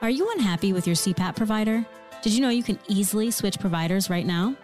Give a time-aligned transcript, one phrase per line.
[0.00, 1.84] Are you unhappy with your CPAP provider?
[2.22, 4.54] Did you know you can easily switch providers right now?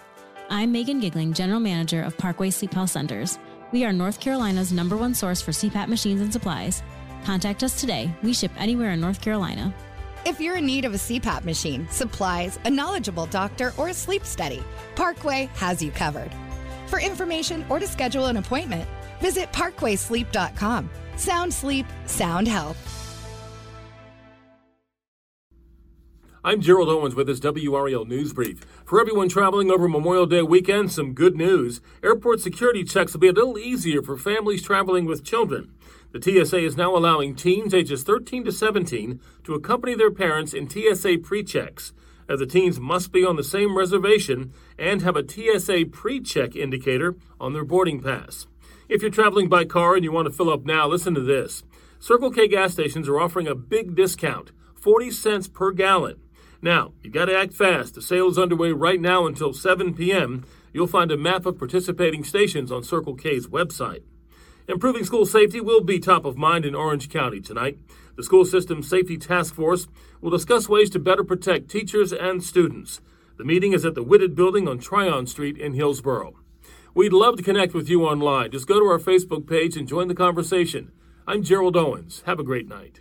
[0.49, 3.41] I'm Megan Gigling, General Manager of Parkway Sleep Health Centers.
[3.73, 6.85] We are North Carolina's number one source for CPAP machines and supplies.
[7.25, 8.15] Contact us today.
[8.23, 9.75] We ship anywhere in North Carolina.
[10.25, 14.25] If you're in need of a CPAP machine, supplies, a knowledgeable doctor, or a sleep
[14.25, 14.63] study,
[14.95, 16.31] Parkway has you covered.
[16.87, 18.89] For information or to schedule an appointment,
[19.21, 20.91] visit parkwaysleep.com.
[21.17, 23.14] Sound sleep, sound health.
[26.47, 28.61] I'm Gerald Owens with this WRAL News Brief.
[28.85, 31.81] For everyone traveling over Memorial Day weekend, some good news.
[32.03, 35.73] Airport security checks will be a little easier for families traveling with children.
[36.13, 40.69] The TSA is now allowing teens ages 13 to 17 to accompany their parents in
[40.69, 41.95] TSA pre checks,
[42.29, 46.55] as the teens must be on the same reservation and have a TSA pre check
[46.55, 48.47] indicator on their boarding pass.
[48.91, 51.63] If you're traveling by car and you want to fill up now, listen to this.
[51.99, 56.21] Circle K gas stations are offering a big discount 40 cents per gallon.
[56.65, 57.93] Now, you got to act fast.
[57.93, 60.47] The sale is underway right now until 7 p.m.
[60.73, 64.01] You'll find a map of participating stations on Circle K's website.
[64.67, 67.77] Improving school safety will be top of mind in Orange County tonight.
[68.17, 69.89] The School System Safety Task Force
[70.23, 73.03] will discuss ways to better protect teachers and students.
[73.37, 76.33] The meeting is at the Whitted Building on Tryon Street in Hillsborough.
[76.95, 78.53] We'd love to connect with you online.
[78.53, 80.93] Just go to our Facebook page and join the conversation.
[81.27, 82.23] I'm Gerald Owens.
[82.25, 83.01] Have a great night.